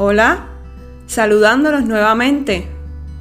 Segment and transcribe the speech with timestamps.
[0.00, 0.46] Hola,
[1.08, 2.68] saludándolos nuevamente.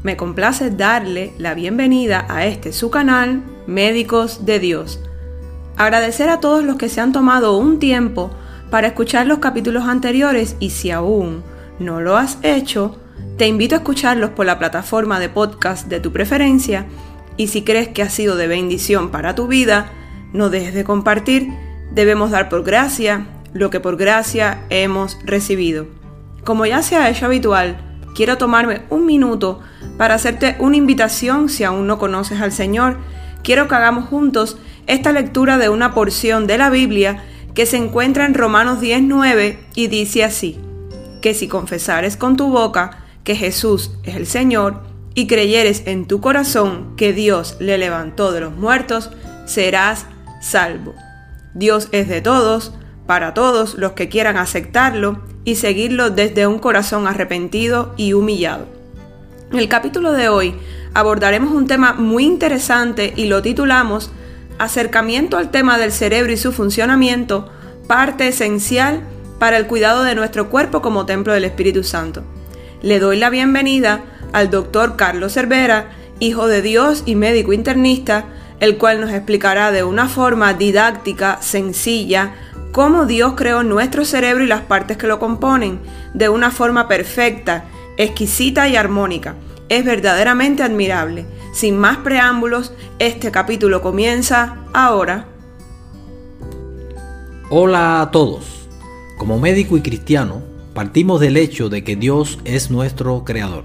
[0.04, 5.00] Me complace darle la bienvenida a este su canal, Médicos de Dios.
[5.76, 8.30] Agradecer a todos los que se han tomado un tiempo
[8.70, 11.42] para escuchar los capítulos anteriores y si aún
[11.80, 13.00] no lo has hecho,
[13.40, 16.86] te invito a escucharlos por la plataforma de podcast de tu preferencia
[17.38, 19.90] y si crees que ha sido de bendición para tu vida,
[20.32, 21.50] no dejes de compartir.
[21.92, 25.97] Debemos dar por gracia lo que por gracia hemos recibido.
[26.48, 27.76] Como ya se ha hecho habitual,
[28.16, 29.60] quiero tomarme un minuto
[29.98, 33.00] para hacerte una invitación si aún no conoces al Señor.
[33.44, 37.22] Quiero que hagamos juntos esta lectura de una porción de la Biblia
[37.54, 40.58] que se encuentra en Romanos 19 y dice así,
[41.22, 44.84] que si confesares con tu boca que Jesús es el Señor
[45.16, 49.12] y creyeres en tu corazón que Dios le levantó de los muertos,
[49.46, 50.06] serás
[50.40, 50.96] salvo.
[51.54, 52.74] Dios es de todos,
[53.06, 58.66] para todos los que quieran aceptarlo y seguirlo desde un corazón arrepentido y humillado.
[59.50, 60.54] En el capítulo de hoy
[60.94, 64.12] abordaremos un tema muy interesante y lo titulamos
[64.60, 67.50] Acercamiento al tema del cerebro y su funcionamiento,
[67.88, 69.04] parte esencial
[69.40, 72.24] para el cuidado de nuestro cuerpo como templo del Espíritu Santo.
[72.82, 74.04] Le doy la bienvenida
[74.34, 78.26] al doctor Carlos Cervera, hijo de Dios y médico internista,
[78.60, 82.34] el cual nos explicará de una forma didáctica, sencilla,
[82.72, 85.80] cómo Dios creó nuestro cerebro y las partes que lo componen
[86.14, 87.66] de una forma perfecta,
[87.98, 89.36] exquisita y armónica.
[89.70, 91.26] Es verdaderamente admirable.
[91.54, 95.28] Sin más preámbulos, este capítulo comienza ahora.
[97.50, 98.68] Hola a todos.
[99.18, 100.42] Como médico y cristiano,
[100.74, 103.64] partimos del hecho de que Dios es nuestro creador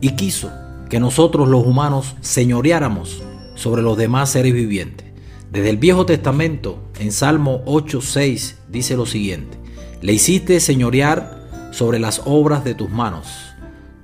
[0.00, 0.52] y quiso
[0.88, 3.22] que nosotros los humanos señoreáramos
[3.56, 5.06] sobre los demás seres vivientes.
[5.50, 9.58] Desde el Viejo Testamento, en Salmo 8:6, dice lo siguiente:
[10.00, 13.28] Le hiciste señorear sobre las obras de tus manos,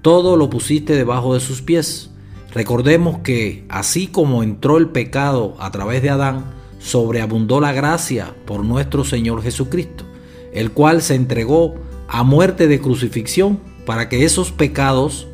[0.02, 2.11] todo lo pusiste debajo de sus pies.
[2.52, 6.44] Recordemos que así como entró el pecado a través de Adán,
[6.78, 10.05] sobreabundó la gracia por nuestro Señor Jesucristo,
[10.52, 11.74] el cual se entregó
[12.08, 15.28] a muerte de crucifixión para que esos pecados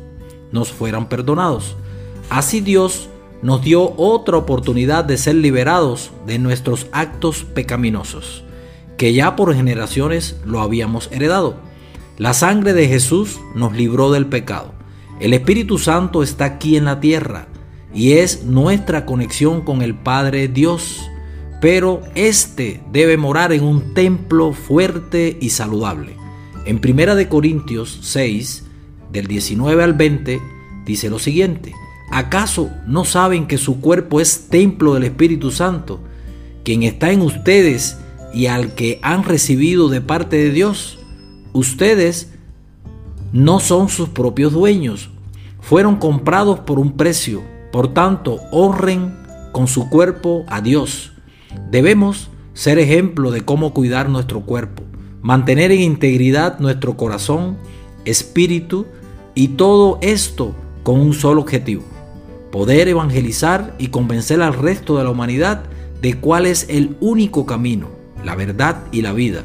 [0.51, 1.75] nos fueran perdonados.
[2.29, 3.09] Así Dios
[3.41, 8.43] nos dio otra oportunidad de ser liberados de nuestros actos pecaminosos,
[8.97, 11.55] que ya por generaciones lo habíamos heredado.
[12.17, 14.73] La sangre de Jesús nos libró del pecado.
[15.21, 17.47] El Espíritu Santo está aquí en la tierra
[17.93, 20.99] y es nuestra conexión con el Padre Dios,
[21.61, 26.15] pero éste debe morar en un templo fuerte y saludable.
[26.65, 28.65] En 1 Corintios 6,
[29.11, 30.41] del 19 al 20,
[30.85, 31.73] dice lo siguiente,
[32.11, 35.99] ¿Acaso no saben que su cuerpo es templo del Espíritu Santo,
[36.63, 37.97] quien está en ustedes
[38.33, 40.99] y al que han recibido de parte de Dios?
[41.53, 42.31] Ustedes
[43.31, 45.09] no son sus propios dueños,
[45.61, 49.15] fueron comprados por un precio, por tanto honren
[49.51, 51.13] con su cuerpo a Dios.
[51.69, 54.83] Debemos ser ejemplo de cómo cuidar nuestro cuerpo,
[55.21, 57.57] mantener en integridad nuestro corazón,
[58.05, 58.85] espíritu
[59.35, 61.83] y todo esto con un solo objetivo,
[62.51, 65.63] poder evangelizar y convencer al resto de la humanidad
[66.01, 67.89] de cuál es el único camino,
[68.23, 69.43] la verdad y la vida,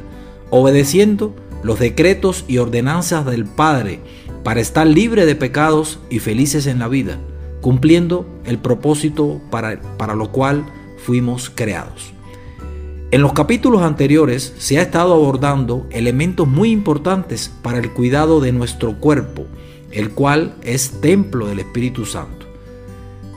[0.49, 3.99] obedeciendo los decretos y ordenanzas del Padre
[4.43, 7.17] para estar libre de pecados y felices en la vida,
[7.61, 10.65] cumpliendo el propósito para, para lo cual
[10.97, 12.13] fuimos creados.
[13.11, 18.51] En los capítulos anteriores se ha estado abordando elementos muy importantes para el cuidado de
[18.51, 19.45] nuestro cuerpo,
[19.91, 22.44] el cual es templo del Espíritu Santo.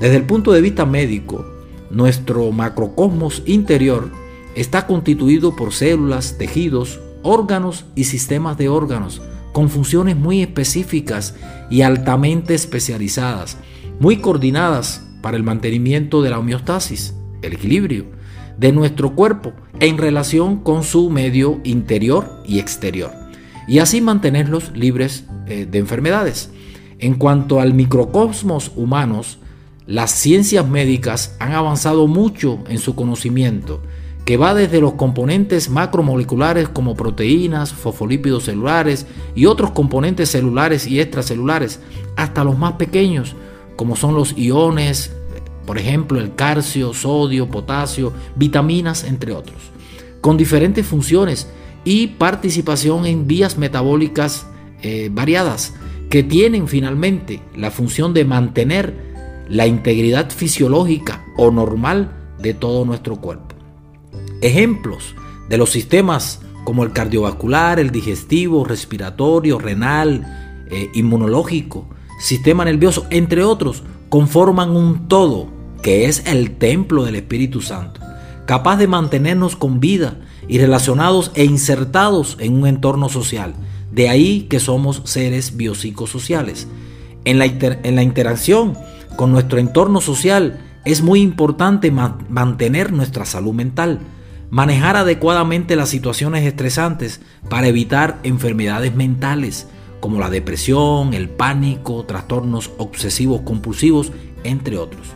[0.01, 1.45] Desde el punto de vista médico,
[1.91, 4.11] nuestro macrocosmos interior
[4.55, 9.21] está constituido por células, tejidos, órganos y sistemas de órganos
[9.53, 11.35] con funciones muy específicas
[11.69, 13.57] y altamente especializadas,
[13.99, 18.07] muy coordinadas para el mantenimiento de la homeostasis, el equilibrio
[18.57, 23.11] de nuestro cuerpo en relación con su medio interior y exterior,
[23.67, 26.51] y así mantenerlos libres eh, de enfermedades.
[27.01, 29.39] En cuanto al microcosmos humanos,
[29.89, 33.81] las ciencias médicas han avanzado mucho en su conocimiento,
[34.27, 41.01] que va desde los componentes macromoleculares como proteínas, fosfolípidos celulares y otros componentes celulares y
[41.01, 41.81] extracelulares,
[42.17, 43.35] hasta los más pequeños,
[43.77, 45.11] como son los iones,
[45.65, 49.57] por ejemplo el calcio, sodio, potasio, vitaminas, entre otros,
[50.21, 51.49] con diferentes funciones
[51.85, 54.49] y participación en vías metabólicas
[54.83, 55.73] eh, variadas,
[56.11, 59.08] que tienen finalmente la función de mantener
[59.49, 63.55] la integridad fisiológica o normal de todo nuestro cuerpo.
[64.41, 65.15] Ejemplos
[65.49, 71.89] de los sistemas como el cardiovascular, el digestivo, respiratorio, renal, eh, inmunológico,
[72.21, 75.49] sistema nervioso, entre otros, conforman un todo
[75.83, 78.01] que es el templo del Espíritu Santo,
[78.47, 83.55] capaz de mantenernos con vida y relacionados e insertados en un entorno social.
[83.93, 86.67] De ahí que somos seres biopsicosociales.
[87.25, 88.77] En la, en la interacción
[89.19, 93.99] con nuestro entorno social es muy importante mantener nuestra salud mental,
[94.49, 97.21] manejar adecuadamente las situaciones estresantes
[97.51, 99.67] para evitar enfermedades mentales
[99.99, 104.13] como la depresión, el pánico, trastornos obsesivos compulsivos,
[104.45, 105.09] entre otros.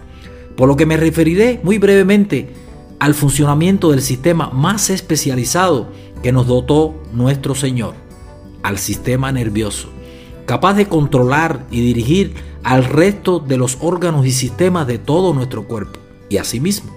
[0.56, 2.52] Por lo que me referiré muy brevemente
[2.98, 5.92] al funcionamiento del sistema más especializado
[6.24, 7.94] que nos dotó nuestro Señor,
[8.64, 9.90] al sistema nervioso,
[10.44, 15.66] capaz de controlar y dirigir al resto de los órganos y sistemas de todo nuestro
[15.66, 15.98] cuerpo
[16.28, 16.92] y asimismo.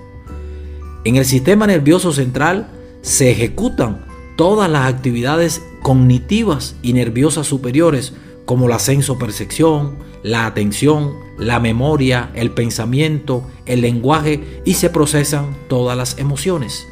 [1.04, 2.68] En el sistema nervioso central
[3.02, 8.14] se ejecutan todas las actividades cognitivas y nerviosas superiores
[8.46, 15.96] como la senso-percepción, la atención, la memoria, el pensamiento, el lenguaje y se procesan todas
[15.96, 16.88] las emociones.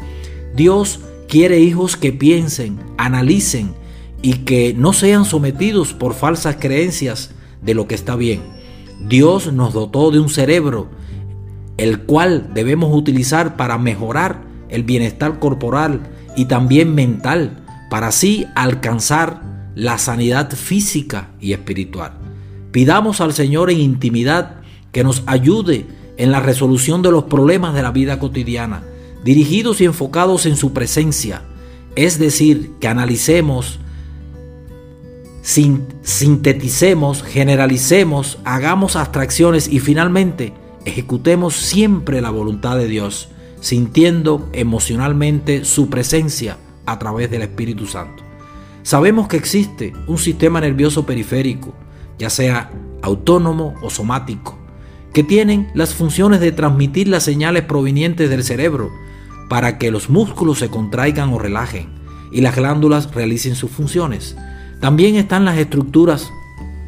[0.56, 3.74] Dios quiere hijos que piensen, analicen
[4.22, 7.32] y que no sean sometidos por falsas creencias
[7.62, 8.53] de lo que está bien.
[9.08, 10.88] Dios nos dotó de un cerebro,
[11.78, 16.02] el cual debemos utilizar para mejorar el bienestar corporal
[16.36, 19.42] y también mental, para así alcanzar
[19.76, 22.14] la sanidad física y espiritual.
[22.72, 24.56] Pidamos al Señor en intimidad
[24.92, 25.86] que nos ayude
[26.18, 28.84] en la resolución de los problemas de la vida cotidiana,
[29.24, 31.42] dirigidos y enfocados en su presencia,
[31.96, 33.80] es decir, que analicemos,
[35.44, 40.54] sinteticemos, generalicemos, hagamos abstracciones y finalmente
[40.86, 43.30] ejecutemos siempre la voluntad de Dios,
[43.60, 48.24] sintiendo emocionalmente su presencia a través del Espíritu Santo.
[48.84, 51.74] Sabemos que existe un sistema nervioso periférico,
[52.18, 54.58] ya sea autónomo o somático,
[55.14, 58.92] que tienen las funciones de transmitir las señales provenientes del cerebro
[59.50, 61.90] para que los músculos se contraigan o relajen
[62.32, 64.36] y las glándulas realicen sus funciones.
[64.84, 66.34] También están las estructuras,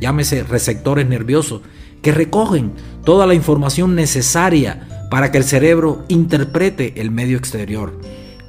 [0.01, 1.61] llámese receptores nerviosos,
[2.01, 2.73] que recogen
[3.05, 7.97] toda la información necesaria para que el cerebro interprete el medio exterior.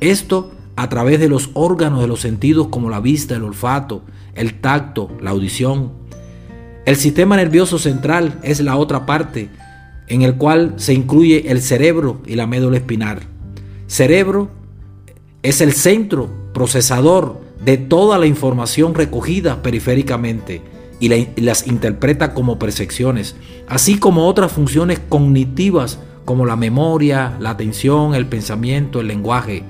[0.01, 4.03] Esto a través de los órganos de los sentidos como la vista, el olfato,
[4.35, 5.93] el tacto, la audición.
[6.85, 9.49] El sistema nervioso central es la otra parte
[10.09, 13.21] en el cual se incluye el cerebro y la médula espinal.
[13.87, 14.51] Cerebro
[15.45, 20.63] es el centro procesador de toda la información recogida periféricamente
[21.01, 21.09] y,
[21.43, 23.35] las interpreta como percepciones,
[23.67, 29.65] así como otras funciones cognitivas como la memoria, la atención, el pensamiento, el lenguaje,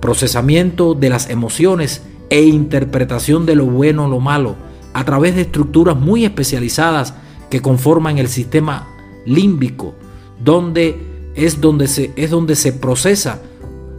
[0.00, 4.54] procesamiento de las emociones e interpretación de lo bueno o lo malo
[4.92, 7.14] a través de estructuras muy especializadas
[7.50, 8.86] que conforman el sistema
[9.26, 9.96] límbico,
[10.38, 13.42] donde es donde se, es donde se procesa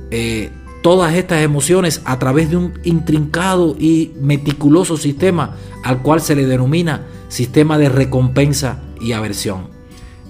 [0.10, 0.52] eh,
[0.86, 6.46] todas estas emociones a través de un intrincado y meticuloso sistema al cual se le
[6.46, 9.70] denomina sistema de recompensa y aversión.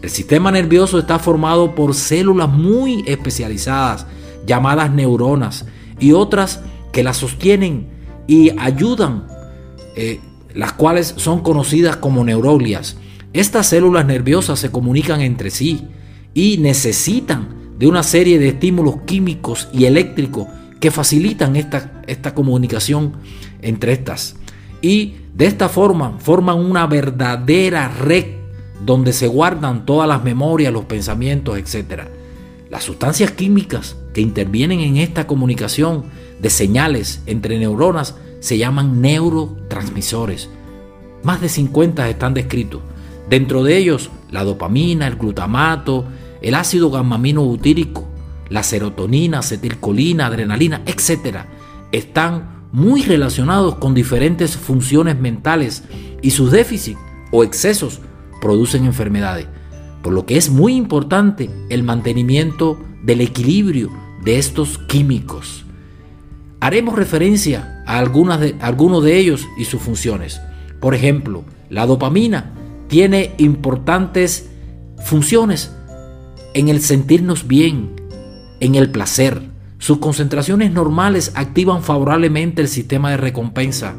[0.01, 4.07] El sistema nervioso está formado por células muy especializadas
[4.47, 5.65] llamadas neuronas
[5.99, 6.61] y otras
[6.93, 7.89] que las sostienen
[8.25, 9.27] y ayudan,
[9.97, 10.21] eh,
[10.53, 12.95] las cuales son conocidas como neuroglias.
[13.33, 15.85] Estas células nerviosas se comunican entre sí
[16.33, 20.47] y necesitan de una serie de estímulos químicos y eléctricos
[20.79, 23.13] que facilitan esta, esta comunicación
[23.61, 24.35] entre estas.
[24.81, 28.25] Y de esta forma forman una verdadera red
[28.85, 32.03] donde se guardan todas las memorias, los pensamientos, etc.
[32.69, 36.05] Las sustancias químicas que intervienen en esta comunicación
[36.41, 40.49] de señales entre neuronas se llaman neurotransmisores.
[41.23, 42.81] Más de 50 están descritos.
[43.29, 46.05] Dentro de ellos, la dopamina, el glutamato,
[46.41, 48.07] el ácido gamamino butírico,
[48.49, 51.45] la serotonina, acetilcolina, adrenalina, etc.,
[51.91, 55.83] están muy relacionados con diferentes funciones mentales
[56.21, 56.99] y sus déficits
[57.31, 58.01] o excesos
[58.41, 59.47] producen enfermedades
[60.05, 63.89] por lo que es muy importante el mantenimiento del equilibrio
[64.23, 65.65] de estos químicos.
[66.59, 70.39] Haremos referencia a algunas algunos de ellos y sus funciones.
[70.79, 72.53] Por ejemplo, la dopamina
[72.87, 74.51] tiene importantes
[75.03, 75.75] funciones
[76.55, 77.91] en el sentirnos bien,
[78.61, 79.41] en el placer.
[79.77, 83.93] Sus concentraciones normales activan favorablemente el sistema de recompensa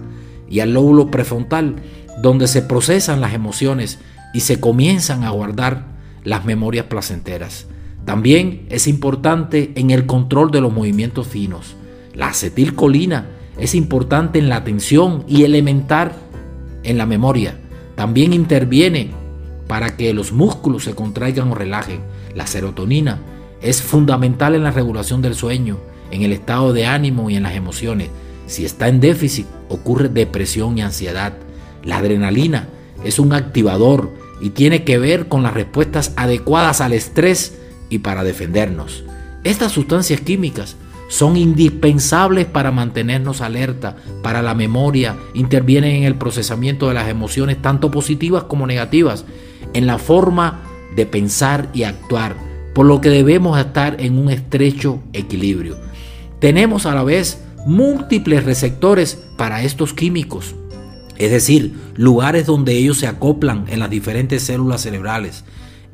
[0.49, 1.77] y al lóbulo prefrontal,
[2.23, 3.99] donde se procesan las emociones
[4.33, 5.85] y se comienzan a guardar
[6.25, 7.67] las memorias placenteras.
[8.07, 11.77] También es importante en el control de los movimientos finos.
[12.15, 13.27] La acetilcolina
[13.59, 16.13] es importante en la atención y elemental
[16.85, 17.59] en la memoria.
[17.97, 19.11] También interviene
[19.67, 22.01] para que los músculos se contraigan o relajen.
[22.35, 23.21] La serotonina
[23.61, 25.79] es fundamental en la regulación del sueño,
[26.11, 28.11] en el estado de ánimo y en las emociones.
[28.47, 31.35] Si está en déficit, ocurre depresión y ansiedad.
[31.83, 32.69] La adrenalina
[33.05, 37.59] es un activador y tiene que ver con las respuestas adecuadas al estrés
[37.89, 39.05] y para defendernos.
[39.45, 40.77] Estas sustancias químicas
[41.09, 47.63] son indispensables para mantenernos alerta, para la memoria, intervienen en el procesamiento de las emociones,
[47.63, 49.25] tanto positivas como negativas,
[49.75, 50.63] en la forma
[50.95, 52.37] de pensar y actuar,
[52.75, 55.77] por lo que debemos estar en un estrecho equilibrio.
[56.41, 60.55] Tenemos a la vez múltiples receptores para estos químicos,
[61.19, 65.45] es decir, lugares donde ellos se acoplan en las diferentes células cerebrales.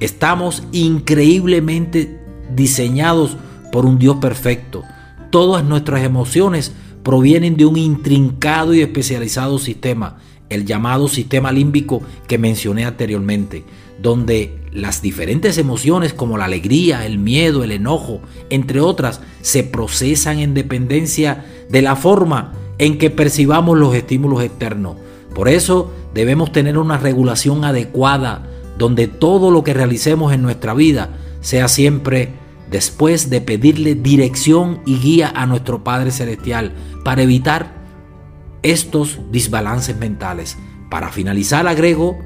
[0.01, 2.21] Estamos increíblemente
[2.55, 3.37] diseñados
[3.71, 4.83] por un Dios perfecto.
[5.31, 10.19] Todas nuestras emociones provienen de un intrincado y especializado sistema,
[10.55, 13.65] el llamado sistema límbico que mencioné anteriormente,
[14.01, 20.39] donde las diferentes emociones como la alegría, el miedo, el enojo, entre otras, se procesan
[20.39, 24.97] en dependencia de la forma en que percibamos los estímulos externos.
[25.35, 31.11] Por eso debemos tener una regulación adecuada donde todo lo que realicemos en nuestra vida
[31.41, 32.31] sea siempre
[32.71, 36.73] después de pedirle dirección y guía a nuestro Padre Celestial
[37.05, 37.82] para evitar
[38.63, 40.57] estos desbalances mentales.
[40.91, 42.19] Para finalizar, agrego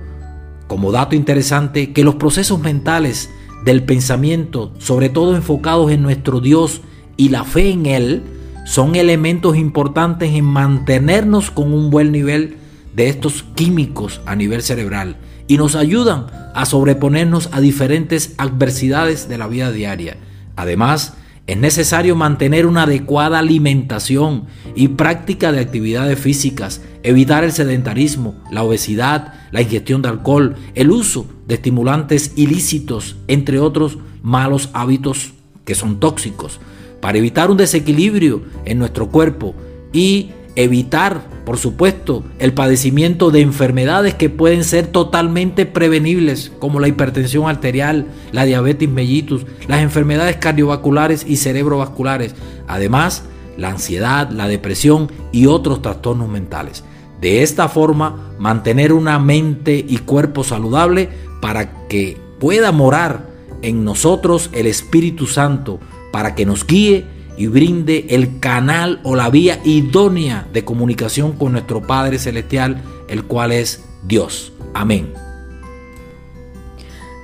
[0.67, 3.31] como dato interesante que los procesos mentales
[3.65, 6.83] del pensamiento, sobre todo enfocados en nuestro Dios
[7.17, 8.23] y la fe en Él,
[8.65, 12.57] son elementos importantes en mantenernos con un buen nivel
[12.95, 15.17] de estos químicos a nivel cerebral
[15.47, 20.17] y nos ayudan a sobreponernos a diferentes adversidades de la vida diaria.
[20.57, 21.15] Además,
[21.47, 28.65] es necesario mantener una adecuada alimentación y práctica de actividades físicas, evitar el sedentarismo, la
[28.65, 35.35] obesidad, la ingestión de alcohol, el uso de estimulantes ilícitos, entre otros malos hábitos
[35.65, 36.59] que son tóxicos,
[37.01, 39.55] para evitar un desequilibrio en nuestro cuerpo
[39.93, 46.89] y evitar, por supuesto, el padecimiento de enfermedades que pueden ser totalmente prevenibles, como la
[46.89, 52.35] hipertensión arterial, la diabetes mellitus, las enfermedades cardiovasculares y cerebrovasculares,
[52.67, 53.25] además
[53.57, 56.85] la ansiedad, la depresión y otros trastornos mentales.
[57.21, 61.09] De esta forma, mantener una mente y cuerpo saludable
[61.41, 63.29] para que pueda morar
[63.63, 65.81] en nosotros el Espíritu Santo,
[66.13, 67.07] para que nos guíe
[67.37, 73.25] y brinde el canal o la vía idónea de comunicación con nuestro Padre Celestial, el
[73.25, 74.53] cual es Dios.
[74.75, 75.13] Amén.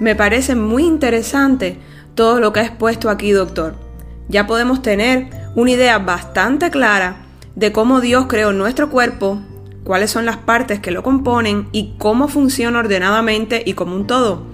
[0.01, 1.79] Me parece muy interesante
[2.15, 3.75] todo lo que ha expuesto aquí, doctor.
[4.29, 7.17] Ya podemos tener una idea bastante clara
[7.55, 9.41] de cómo Dios creó nuestro cuerpo,
[9.85, 14.52] cuáles son las partes que lo componen y cómo funciona ordenadamente y como un todo.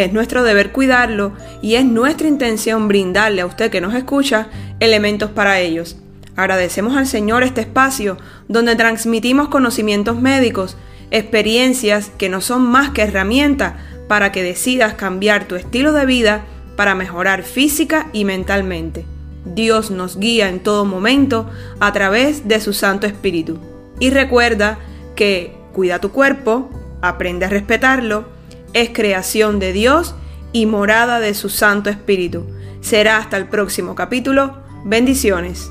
[0.00, 4.48] Es nuestro deber cuidarlo y es nuestra intención brindarle a usted que nos escucha
[4.80, 5.98] elementos para ellos.
[6.36, 8.16] Agradecemos al Señor este espacio
[8.48, 10.78] donde transmitimos conocimientos médicos,
[11.10, 13.74] experiencias que no son más que herramientas
[14.08, 16.44] para que decidas cambiar tu estilo de vida
[16.76, 19.04] para mejorar física y mentalmente.
[19.44, 23.58] Dios nos guía en todo momento a través de su Santo Espíritu.
[23.98, 24.78] Y recuerda
[25.14, 26.70] que cuida tu cuerpo,
[27.02, 28.39] aprende a respetarlo,
[28.72, 30.14] es creación de Dios
[30.52, 32.46] y morada de su Santo Espíritu.
[32.80, 34.56] Será hasta el próximo capítulo.
[34.84, 35.70] Bendiciones.